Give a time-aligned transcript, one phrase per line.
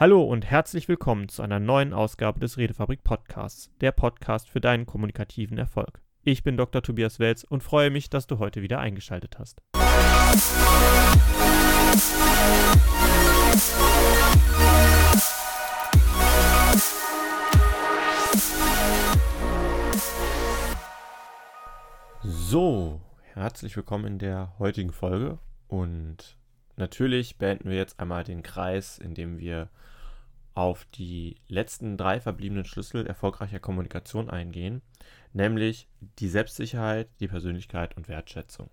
[0.00, 4.86] Hallo und herzlich willkommen zu einer neuen Ausgabe des Redefabrik Podcasts, der Podcast für deinen
[4.86, 6.00] kommunikativen Erfolg.
[6.22, 6.82] Ich bin Dr.
[6.84, 9.60] Tobias Welz und freue mich, dass du heute wieder eingeschaltet hast.
[22.22, 23.00] So,
[23.34, 26.37] herzlich willkommen in der heutigen Folge und
[26.78, 29.68] natürlich beenden wir jetzt einmal den Kreis, indem wir
[30.54, 34.82] auf die letzten drei verbliebenen Schlüssel erfolgreicher Kommunikation eingehen,
[35.32, 35.88] nämlich
[36.18, 38.70] die Selbstsicherheit, die Persönlichkeit und Wertschätzung.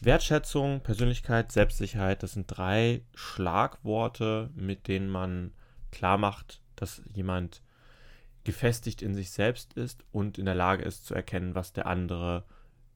[0.00, 5.52] Wertschätzung, Persönlichkeit, Selbstsicherheit, das sind drei Schlagworte, mit denen man
[5.90, 7.62] klar macht, dass jemand
[8.44, 12.44] gefestigt in sich selbst ist und in der Lage ist zu erkennen, was der andere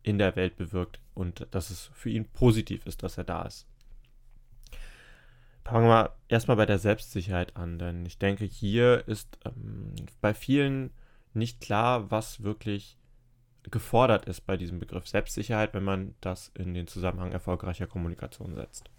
[0.03, 3.67] in der Welt bewirkt und dass es für ihn positiv ist, dass er da ist.
[5.65, 10.91] Fangen wir erstmal bei der Selbstsicherheit an, denn ich denke, hier ist ähm, bei vielen
[11.33, 12.99] nicht klar, was wirklich
[13.71, 18.91] gefordert ist bei diesem Begriff Selbstsicherheit, wenn man das in den Zusammenhang erfolgreicher Kommunikation setzt.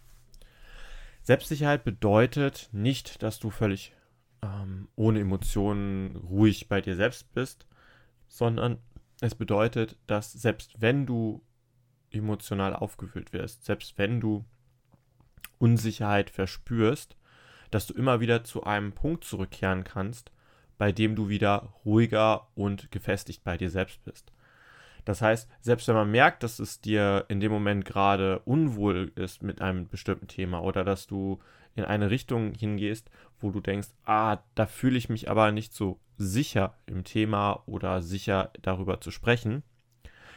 [1.24, 3.94] Selbstsicherheit bedeutet nicht, dass du völlig
[4.42, 7.66] ähm, ohne Emotionen ruhig bei dir selbst bist,
[8.28, 8.80] sondern
[9.22, 11.42] es bedeutet, dass selbst wenn du
[12.10, 14.44] emotional aufgewühlt wirst, selbst wenn du
[15.60, 17.16] Unsicherheit verspürst,
[17.70, 20.32] dass du immer wieder zu einem Punkt zurückkehren kannst,
[20.78, 24.34] bei dem du wieder ruhiger und gefestigt bei dir selbst bist.
[25.06, 29.42] Das heißt, selbst wenn man merkt, dass es dir in dem Moment gerade unwohl ist
[29.42, 31.40] mit einem bestimmten Thema oder dass du
[31.76, 36.00] in eine Richtung hingehst, wo du denkst, ah, da fühle ich mich aber nicht so
[36.18, 39.64] sicher im Thema oder sicher darüber zu sprechen,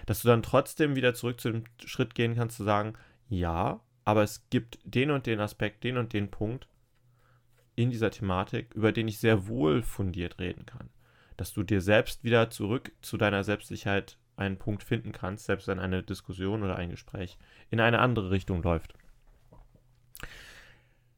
[0.07, 2.95] dass du dann trotzdem wieder zurück zu dem Schritt gehen kannst, zu sagen,
[3.29, 6.69] ja, aber es gibt den und den Aspekt, den und den Punkt
[7.75, 10.91] in dieser Thematik, über den ich sehr wohl fundiert reden kann.
[11.37, 15.79] Dass du dir selbst wieder zurück zu deiner Selbstsicherheit einen Punkt finden kannst, selbst wenn
[15.79, 17.39] eine Diskussion oder ein Gespräch
[17.71, 18.95] in eine andere Richtung läuft.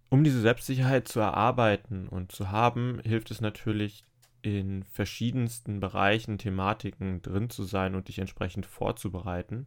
[0.09, 4.05] Um diese Selbstsicherheit zu erarbeiten und zu haben, hilft es natürlich,
[4.43, 9.67] in verschiedensten Bereichen, Thematiken drin zu sein und dich entsprechend vorzubereiten.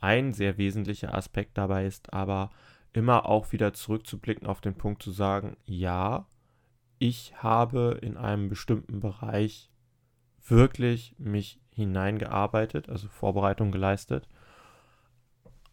[0.00, 2.50] Ein sehr wesentlicher Aspekt dabei ist aber
[2.92, 6.26] immer auch wieder zurückzublicken auf den Punkt zu sagen, ja,
[6.98, 9.70] ich habe in einem bestimmten Bereich
[10.46, 14.28] wirklich mich hineingearbeitet, also Vorbereitung geleistet.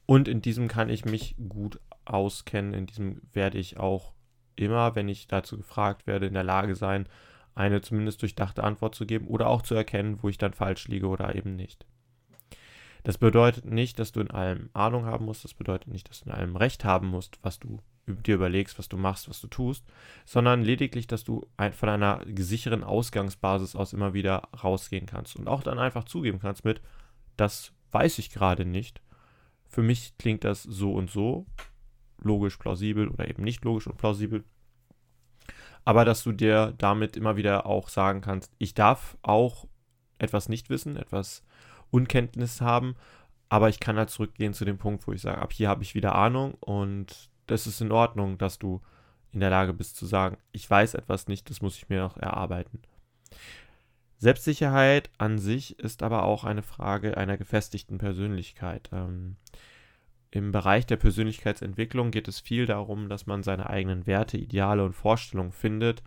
[0.06, 2.74] Und in diesem kann ich mich gut auskennen.
[2.74, 4.14] In diesem werde ich auch
[4.56, 7.08] immer, wenn ich dazu gefragt werde, in der Lage sein,
[7.56, 11.08] eine zumindest durchdachte Antwort zu geben oder auch zu erkennen, wo ich dann falsch liege
[11.08, 11.86] oder eben nicht.
[13.04, 16.30] Das bedeutet nicht, dass du in allem Ahnung haben musst, das bedeutet nicht, dass du
[16.30, 17.80] in allem Recht haben musst, was du
[18.14, 19.86] dir überlegst, was du machst, was du tust,
[20.26, 25.64] sondern lediglich, dass du von einer sicheren Ausgangsbasis aus immer wieder rausgehen kannst und auch
[25.64, 26.82] dann einfach zugeben kannst mit,
[27.38, 29.02] das weiß ich gerade nicht.
[29.68, 31.46] Für mich klingt das so und so,
[32.22, 34.44] logisch plausibel oder eben nicht logisch und plausibel.
[35.86, 39.68] Aber dass du dir damit immer wieder auch sagen kannst, ich darf auch
[40.18, 41.44] etwas nicht wissen, etwas
[41.92, 42.96] Unkenntnis haben,
[43.48, 45.96] aber ich kann halt zurückgehen zu dem Punkt, wo ich sage, ab hier habe ich
[45.96, 48.82] wieder Ahnung und das ist in Ordnung, dass du
[49.32, 52.18] in der Lage bist zu sagen, ich weiß etwas nicht, das muss ich mir noch
[52.18, 52.82] erarbeiten.
[54.18, 58.90] Selbstsicherheit an sich ist aber auch eine Frage einer gefestigten Persönlichkeit.
[58.92, 59.38] Ähm,
[60.32, 64.94] im Bereich der Persönlichkeitsentwicklung geht es viel darum, dass man seine eigenen Werte, Ideale und
[64.94, 66.04] Vorstellungen findet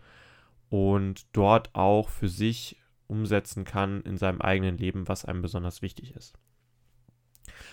[0.69, 2.77] und dort auch für sich
[3.07, 6.39] umsetzen kann in seinem eigenen Leben, was einem besonders wichtig ist.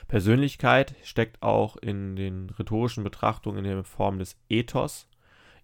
[0.07, 5.07] Persönlichkeit steckt auch in den rhetorischen Betrachtungen in der Form des Ethos.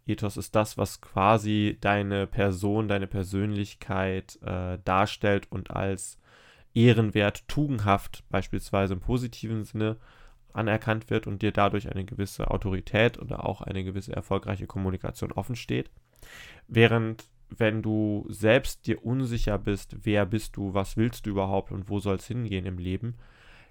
[0.05, 6.19] Ethos ist das, was quasi deine Person, deine Persönlichkeit äh, darstellt und als
[6.73, 9.97] ehrenwert, tugendhaft, beispielsweise im positiven Sinne,
[10.53, 15.55] anerkannt wird und dir dadurch eine gewisse Autorität oder auch eine gewisse erfolgreiche Kommunikation offen
[15.55, 15.89] steht.
[16.67, 21.89] Während wenn du selbst dir unsicher bist, wer bist du, was willst du überhaupt und
[21.89, 23.15] wo soll es hingehen im Leben,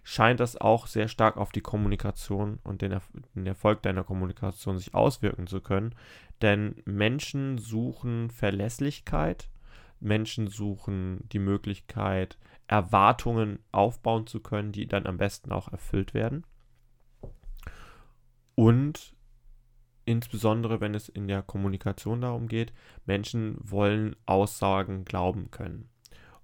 [0.04, 4.78] scheint das auch sehr stark auf die Kommunikation und den, Erf den, Erfolg deiner Kommunikation
[4.78, 5.94] sich auswirken zu können.
[6.42, 9.48] Denn Menschen suchen Verlässlichkeit,
[10.00, 16.44] Menschen suchen die Möglichkeit, Erwartungen aufbauen zu können, die dann am besten auch erfüllt werden.
[18.54, 19.16] Und
[20.04, 22.74] insbesondere wenn es in der Kommunikation darum geht,
[23.06, 25.88] Menschen wollen Aussagen glauben können.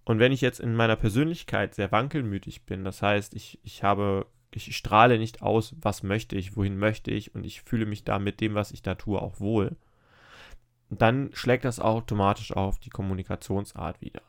[0.05, 4.27] Und wenn ich jetzt in meiner Persönlichkeit sehr wankelmütig bin, das heißt, ich, ich habe,
[4.53, 8.19] ich strahle nicht aus, was möchte ich, wohin möchte ich und ich fühle mich da
[8.19, 9.77] mit dem, was ich da tue, auch wohl,
[10.89, 14.23] dann schlägt das automatisch auf die Kommunikationsart wieder.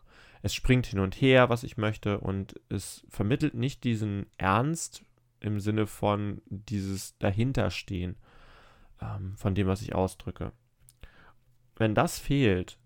[0.43, 5.03] Es springt hin und her, was ich möchte, und es vermittelt nicht diesen Ernst
[5.39, 8.15] im Sinne von dieses Dahinterstehen
[9.01, 10.51] ähm, von dem, was ich ausdrücke.
[11.75, 12.77] Wenn das fehlt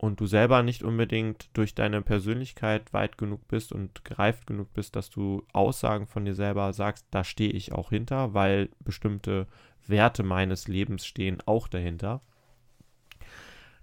[0.00, 4.96] und du selber nicht unbedingt durch deine Persönlichkeit weit genug bist und gereift genug bist,
[4.96, 9.46] dass du Aussagen von dir selber sagst, da stehe ich auch hinter, weil bestimmte
[9.86, 12.22] Werte meines Lebens stehen auch dahinter,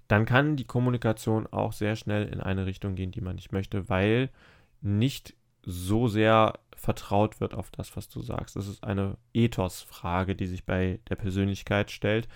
[0.08, 3.88] dann kann die Kommunikation auch sehr schnell in eine Richtung gehen, die man nicht möchte,
[3.88, 4.32] weil
[4.82, 8.56] nicht so sehr vertraut wird auf das, was du sagst.
[8.56, 12.28] Das ist eine Ethos-Frage, die sich bei der Persönlichkeit stellt.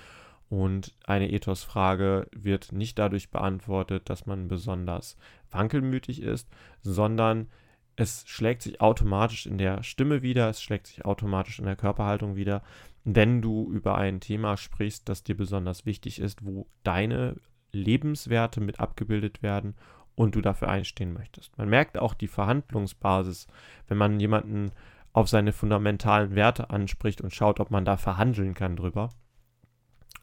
[0.52, 5.16] Und eine Ethos-Frage wird nicht dadurch beantwortet, dass man besonders
[5.50, 6.50] wankelmütig ist,
[6.82, 7.48] sondern
[7.96, 12.36] es schlägt sich automatisch in der Stimme wieder, es schlägt sich automatisch in der Körperhaltung
[12.36, 12.64] wieder,
[13.06, 17.38] wenn du über ein Thema sprichst, das dir besonders wichtig ist, wo deine
[17.72, 19.76] Lebenswerte mit abgebildet werden
[20.16, 21.58] und du dafür einstehen möchtest.
[21.58, 23.48] Man merkt auch die Verhandlungsbasis,
[23.88, 24.74] wenn man jemanden
[25.14, 29.12] auf seine fundamentalen Werte anspricht und schaut, ob man da verhandeln kann drüber.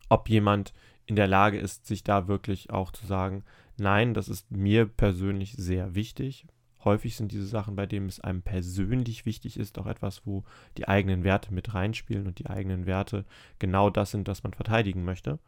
[0.08, 0.72] Ob jemand
[1.06, 3.44] in der Lage ist, sich da wirklich auch zu sagen,
[3.78, 6.46] nein, das ist mir persönlich sehr wichtig.
[6.84, 10.44] Häufig sind diese Sachen, bei denen es einem persönlich wichtig ist, auch etwas, wo
[10.76, 13.24] die eigenen Werte mit reinspielen und die eigenen Werte
[13.58, 15.38] genau das sind, was man verteidigen möchte.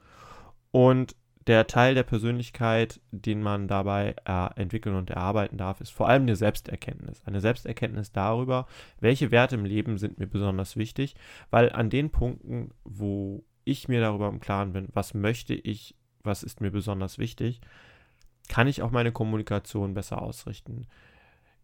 [0.72, 1.14] Und
[1.46, 6.22] der Teil der Persönlichkeit, den man dabei äh, entwickeln und erarbeiten darf, ist vor allem
[6.22, 7.22] eine Selbsterkenntnis.
[7.24, 8.66] Eine Selbsterkenntnis darüber,
[9.00, 11.16] welche Werte im Leben sind mir besonders wichtig,
[11.50, 16.42] weil an den Punkten, wo ich mir darüber im Klaren bin, was möchte ich, was
[16.42, 17.60] ist mir besonders wichtig,
[18.48, 20.86] kann ich auch meine Kommunikation besser ausrichten.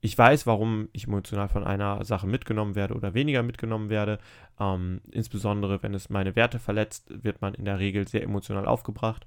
[0.01, 4.19] Ich weiß, warum ich emotional von einer Sache mitgenommen werde oder weniger mitgenommen werde.
[4.61, 9.27] Ähm, insbesondere, wenn es meine Werte verletzt, wird man in der Regel sehr emotional aufgebracht.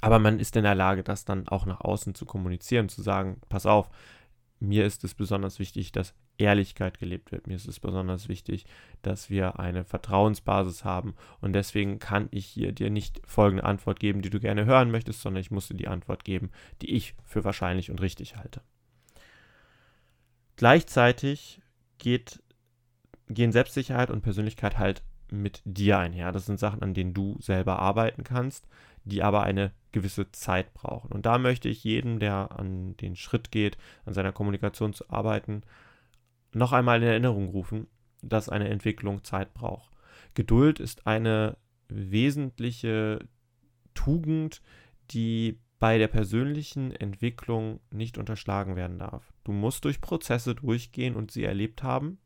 [0.00, 3.40] Aber man ist in der Lage, das dann auch nach außen zu kommunizieren, zu sagen,
[3.48, 3.90] pass auf,
[4.60, 7.46] mir ist es besonders wichtig, dass Ehrlichkeit gelebt wird.
[7.46, 8.66] Mir ist es besonders wichtig,
[9.00, 11.14] dass wir eine Vertrauensbasis haben.
[11.40, 15.22] Und deswegen kann ich hier dir nicht folgende Antwort geben, die du gerne hören möchtest,
[15.22, 16.50] sondern ich muss dir die Antwort geben,
[16.82, 18.60] die ich für wahrscheinlich und richtig halte.
[20.56, 21.62] Gleichzeitig
[21.96, 22.42] geht,
[23.28, 26.32] gehen Selbstsicherheit und Persönlichkeit halt mit dir einher.
[26.32, 28.68] Das sind Sachen, an denen du selber arbeiten kannst
[29.10, 31.12] die aber eine gewisse Zeit brauchen.
[31.12, 33.76] Und da möchte ich jedem, der an den Schritt geht,
[34.06, 35.62] an seiner Kommunikation zu arbeiten,
[36.52, 37.86] noch einmal in Erinnerung rufen,
[38.22, 39.90] dass eine Entwicklung Zeit braucht.
[40.34, 41.56] Geduld ist eine
[41.88, 43.20] wesentliche
[43.94, 44.62] Tugend,
[45.10, 49.32] die bei der persönlichen Entwicklung nicht unterschlagen werden darf.
[49.44, 52.18] Du musst durch Prozesse durchgehen und sie erlebt haben,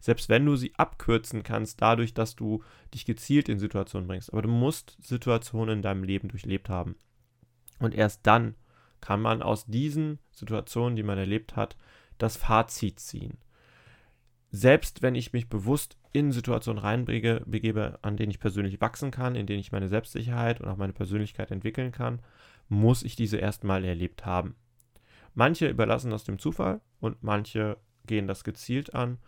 [0.00, 2.62] selbst wenn du sie abkürzen kannst, dadurch, dass du
[2.94, 4.32] dich gezielt in Situationen bringst.
[4.32, 6.96] Aber du musst Situationen in deinem Leben durchlebt haben.
[7.78, 8.54] Und erst dann
[9.00, 11.76] kann man aus diesen Situationen, die man erlebt hat,
[12.18, 13.38] das Fazit ziehen.
[14.50, 19.46] Selbst wenn ich mich bewusst in Situationen reinbegebe, an denen ich persönlich wachsen kann, in
[19.46, 22.20] denen ich meine Selbstsicherheit und auch meine Persönlichkeit entwickeln kann,
[22.68, 24.56] muss ich diese erstmal erlebt haben.
[25.34, 27.76] Manche überlassen das dem Zufall und manche
[28.06, 29.18] gehen das gezielt an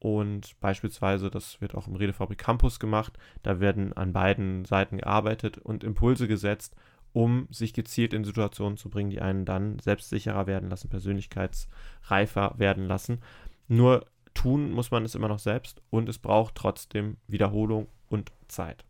[0.00, 5.58] und beispielsweise, das wird auch im Redefabrik Campus gemacht, da werden an beiden Seiten gearbeitet
[5.58, 6.76] und Impulse gesetzt,
[7.12, 12.86] um sich gezielt in Situationen zu bringen, die einen dann selbstsicherer werden lassen, persönlichkeitsreifer werden
[12.86, 13.20] lassen.
[13.66, 18.84] Nur tun muss man es immer noch selbst und es braucht trotzdem Wiederholung und Zeit.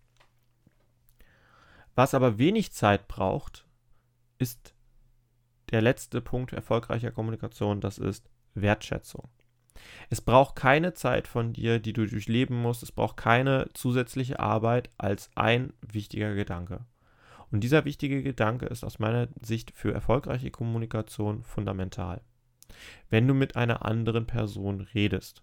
[1.95, 3.67] Was aber wenig Zeit braucht,
[4.39, 4.75] ist
[5.71, 9.29] der letzte Punkt erfolgreicher Kommunikation, das ist Wertschätzung.
[10.11, 12.83] Es braucht keine Zeit von dir, die du durchleben musst.
[12.83, 16.85] Es braucht keine zusätzliche Arbeit als ein wichtiger Gedanke.
[17.51, 22.21] Und dieser wichtige Gedanke ist aus meiner Sicht für erfolgreiche Kommunikation fundamental.
[23.09, 25.43] Wenn du mit einer anderen Person redest,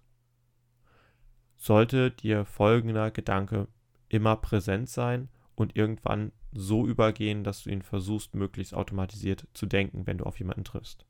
[1.58, 3.68] sollte dir folgender Gedanke
[4.10, 10.06] immer präsent sein und irgendwann so übergehen, dass du ihn versuchst, möglichst automatisiert zu denken,
[10.06, 11.06] wenn du auf jemanden triffst.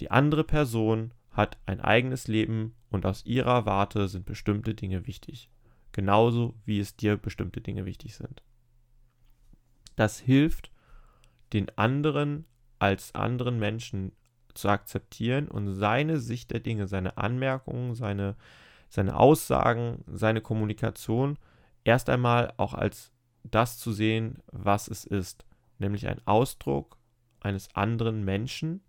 [0.00, 5.50] Die andere Person hat ein eigenes Leben und aus ihrer Warte sind bestimmte Dinge wichtig.
[5.92, 8.42] Genauso wie es dir bestimmte Dinge wichtig sind.
[9.96, 10.70] Das hilft,
[11.52, 12.46] den anderen
[12.78, 14.12] als anderen Menschen
[14.54, 18.36] zu akzeptieren und seine Sicht der Dinge, seine Anmerkungen, seine,
[18.88, 21.38] seine Aussagen, seine Kommunikation
[21.84, 23.12] erst einmal auch als
[23.42, 25.44] das zu sehen, was es ist,
[25.78, 26.96] nämlich ein Ausdruck
[27.40, 28.80] eines anderen Menschen,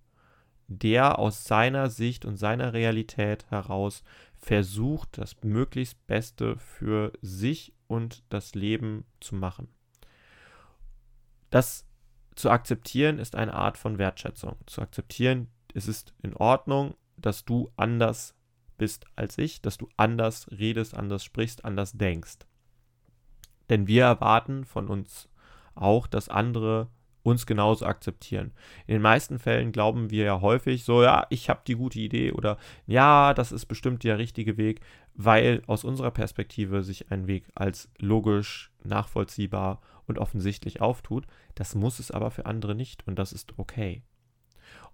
[0.67, 4.03] der aus seiner Sicht und seiner Realität heraus
[4.34, 9.67] versucht, das möglichst Beste für sich und das Leben zu machen.
[11.50, 11.86] Das
[12.36, 14.57] zu akzeptieren ist eine Art von Wertschätzung.
[14.65, 18.36] Zu akzeptieren, es ist in Ordnung, dass du anders
[18.77, 22.39] bist als ich, dass du anders redest, anders sprichst, anders denkst.
[23.69, 25.29] Denn wir erwarten von uns
[25.74, 26.89] auch, dass andere
[27.25, 28.53] uns genauso akzeptieren.
[28.86, 32.32] In den meisten Fällen glauben wir ja häufig so, ja, ich habe die gute Idee
[32.32, 34.82] oder ja, das ist bestimmt der richtige Weg,
[35.15, 41.25] weil aus unserer Perspektive sich ein Weg als logisch, nachvollziehbar und offensichtlich auftut.
[41.55, 44.03] Das muss es aber für andere nicht und das ist okay.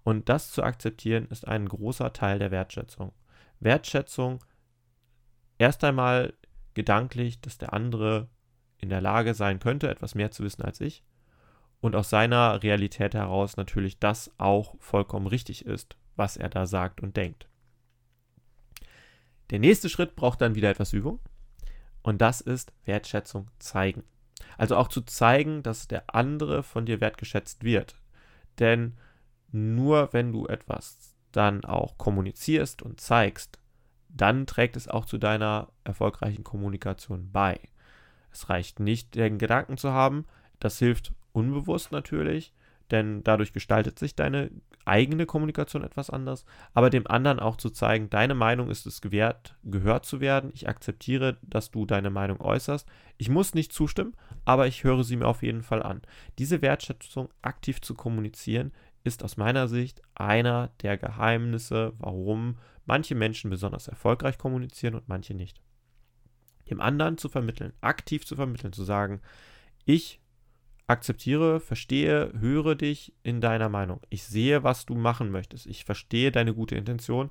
[0.02, 3.12] Und das zu akzeptieren ist ein großer Teil der Wertschätzung.
[3.60, 4.42] Wertschätzung
[5.58, 6.32] erst einmal
[6.72, 8.30] gedanklich, dass der andere
[8.78, 11.04] in der Lage sein könnte, etwas mehr zu wissen als ich
[11.82, 17.02] und aus seiner Realität heraus natürlich das auch vollkommen richtig ist, was er da sagt
[17.02, 17.48] und denkt.
[19.50, 21.18] Der nächste Schritt braucht dann wieder etwas Übung
[22.02, 24.04] und das ist Wertschätzung zeigen.
[24.56, 27.96] Also auch zu zeigen, dass der andere von dir wertgeschätzt wird.
[28.60, 28.96] Denn
[29.50, 33.58] nur wenn du etwas dann auch kommunizierst und zeigst,
[34.08, 37.58] dann trägt es auch zu deiner erfolgreichen Kommunikation bei.
[38.30, 40.26] Es reicht nicht, den Gedanken zu haben,
[40.60, 42.52] das hilft unbewusst natürlich,
[42.90, 44.50] denn dadurch gestaltet sich deine
[44.84, 49.56] eigene Kommunikation etwas anders, aber dem anderen auch zu zeigen, deine Meinung ist es gewährt,
[49.62, 50.50] gehört zu werden.
[50.54, 52.86] Ich akzeptiere, dass du deine Meinung äußerst.
[53.16, 56.02] Ich muss nicht zustimmen, aber ich höre sie mir auf jeden Fall an.
[56.38, 58.72] Diese Wertschätzung aktiv zu kommunizieren,
[59.04, 65.34] ist aus meiner Sicht einer der Geheimnisse, warum manche Menschen besonders erfolgreich kommunizieren und manche
[65.34, 65.60] nicht.
[66.70, 69.20] Dem anderen zu vermitteln, aktiv zu vermitteln, zu sagen,
[69.84, 70.20] ich
[70.92, 74.00] akzeptiere, verstehe, höre dich in deiner Meinung.
[74.10, 75.66] Ich sehe, was du machen möchtest.
[75.66, 77.30] Ich verstehe deine gute Intention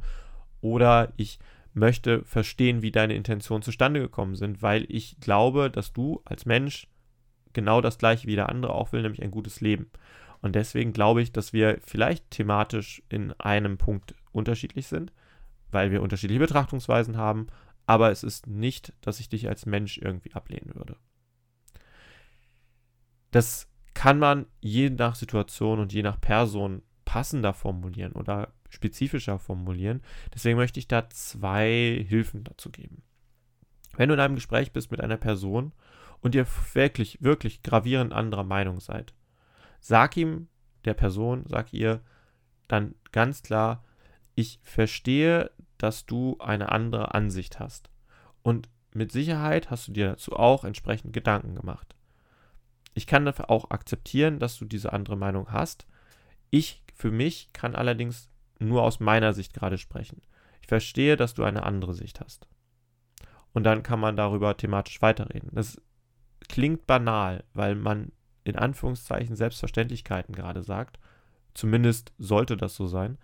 [0.60, 1.39] oder ich
[1.74, 6.88] möchte verstehen, wie deine Intentionen zustande gekommen sind, weil ich glaube, dass du als Mensch
[7.53, 9.89] genau das gleiche wie der andere auch will, nämlich ein gutes Leben.
[10.41, 15.13] Und deswegen glaube ich, dass wir vielleicht thematisch in einem Punkt unterschiedlich sind,
[15.72, 17.48] weil wir unterschiedliche Betrachtungsweisen haben,
[17.86, 20.96] aber es ist nicht, dass ich dich als Mensch irgendwie ablehnen würde.
[23.31, 30.01] Das kann man je nach Situation und je nach Person passender formulieren oder spezifischer formulieren.
[30.33, 33.03] Deswegen möchte ich da zwei Hilfen dazu geben.
[33.97, 35.73] Wenn du in einem Gespräch bist mit einer Person
[36.21, 39.13] und ihr wirklich, wirklich gravierend anderer Meinung seid,
[39.79, 40.47] sag ihm,
[40.85, 42.01] der Person, sag ihr
[42.67, 43.83] dann ganz klar,
[44.35, 47.89] ich verstehe, dass du eine andere Ansicht hast.
[48.41, 51.95] Und mit Sicherheit hast du dir dazu auch entsprechend Gedanken gemacht.
[52.93, 55.88] Ich kann dafür auch akzeptieren, dass du diese andere Meinung hast.
[56.50, 58.29] Ich für mich kann allerdings
[58.60, 60.21] nur aus meiner Sicht gerade sprechen.
[60.62, 62.48] Ich verstehe, dass du eine andere Sicht hast.
[63.53, 65.50] Und dann kann man darüber thematisch weiterreden.
[65.51, 65.81] Das
[66.48, 68.12] klingt banal, weil man
[68.43, 71.00] in Anführungszeichen Selbstverständlichkeiten gerade sagt.
[71.53, 73.17] Zumindest sollte das so sein.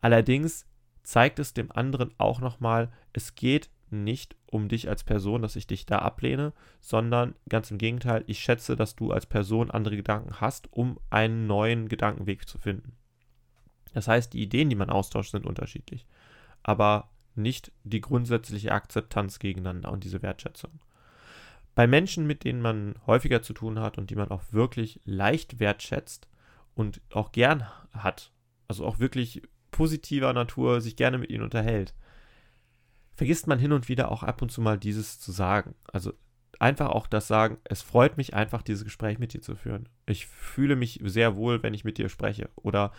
[0.00, 0.66] Allerdings
[1.02, 5.66] zeigt es dem anderen auch nochmal, es geht nicht um dich als Person, dass ich
[5.66, 10.40] dich da ablehne, sondern ganz im Gegenteil, ich schätze, dass du als Person andere Gedanken
[10.40, 12.96] hast, um einen neuen Gedankenweg zu finden.
[13.92, 16.06] Das heißt, die Ideen, die man austauscht, sind unterschiedlich,
[16.62, 20.80] aber nicht die grundsätzliche Akzeptanz gegeneinander und diese Wertschätzung.
[21.74, 25.58] Bei Menschen, mit denen man häufiger zu tun hat und die man auch wirklich leicht
[25.58, 26.28] wertschätzt
[26.74, 28.32] und auch gern hat,
[28.68, 31.94] also auch wirklich positiver Natur sich gerne mit ihnen unterhält,
[33.22, 35.76] vergisst man hin und wieder auch ab und zu mal dieses zu sagen.
[35.92, 36.12] Also
[36.58, 39.88] einfach auch das sagen, es freut mich einfach, dieses Gespräch mit dir zu führen.
[40.06, 42.50] Ich fühle mich sehr wohl, wenn ich mit dir spreche.
[42.56, 42.90] Oder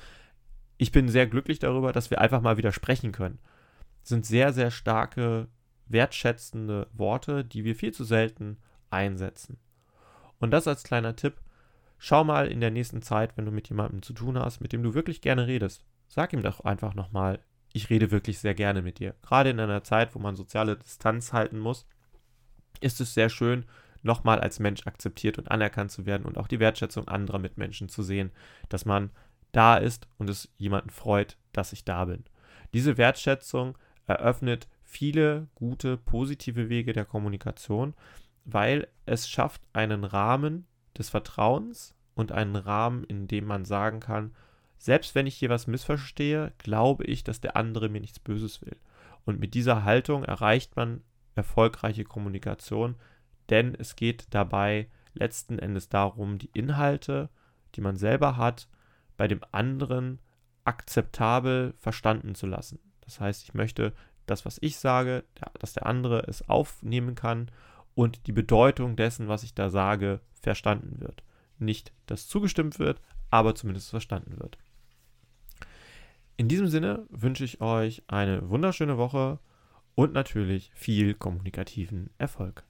[0.78, 3.38] ich bin sehr glücklich darüber, dass wir einfach mal wieder sprechen können.
[4.00, 5.50] Das sind sehr, sehr starke,
[5.88, 8.60] wertschätzende Worte, die wir viel zu selten
[8.92, 9.58] einsetzen.
[10.40, 11.42] Und das als kleiner Tipp.
[11.98, 14.84] Schau mal in der nächsten Zeit, wenn du mit jemandem zu tun hast, mit dem
[14.84, 15.84] du wirklich gerne redest.
[16.08, 17.42] Sag ihm doch einfach nochmal,
[17.74, 19.16] ich rede wirklich sehr gerne mit dir.
[19.24, 21.86] Gerade in einer Zeit, wo man soziale Distanz halten muss,
[22.80, 23.66] ist es sehr schön,
[24.04, 28.04] nochmal als Mensch akzeptiert und anerkannt zu werden und auch die Wertschätzung anderer Mitmenschen zu
[28.04, 28.32] sehen,
[28.70, 29.12] dass man
[29.52, 32.24] da ist und es jemanden freut, dass ich da bin.
[32.74, 37.94] Diese Wertschätzung eröffnet viele gute, positive Wege der Kommunikation,
[38.46, 44.36] weil es schafft einen Rahmen des Vertrauens und einen Rahmen, in dem man sagen kann,
[44.84, 48.76] selbst wenn ich hier was missverstehe, glaube ich, dass der andere mir nichts Böses will.
[49.24, 51.02] Und mit dieser Haltung erreicht man
[51.36, 52.96] erfolgreiche Kommunikation,
[53.50, 57.30] denn es geht dabei letzten Endes darum, die Inhalte,
[57.76, 58.68] die man selber hat,
[59.16, 60.20] bei dem anderen
[60.66, 62.80] akzeptabel verstanden zu lassen.
[63.06, 63.94] Das heißt, ich möchte
[64.26, 65.24] das, was ich sage,
[65.60, 67.50] dass der andere es aufnehmen kann
[67.96, 71.24] und die Bedeutung dessen, was ich da sage, verstanden wird.
[71.58, 73.00] nicht, dass zugestimmt wird,
[73.30, 74.58] aber zumindest verstanden wird.
[76.36, 79.40] In diesem Sinne wünsche ich euch eine wunderschöne Woche
[79.96, 82.64] und natürlich viel kommunikativen Erfolg.